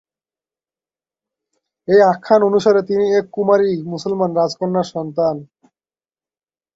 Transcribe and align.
এই 1.87 1.99
আখ্যান 2.11 2.41
অনুসারে, 2.43 2.81
তিনি 2.83 3.05
এক 3.19 3.25
কুমারী 3.31 3.71
মুসলমান 3.91 4.31
রাজকন্যার 4.35 4.87
সন্তান। 4.93 5.35